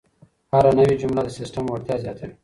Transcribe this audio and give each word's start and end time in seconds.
هره 0.53 0.71
نوې 0.79 0.95
جمله 1.01 1.21
د 1.25 1.29
سیسټم 1.39 1.63
وړتیا 1.67 1.95
زیاتوي. 2.03 2.33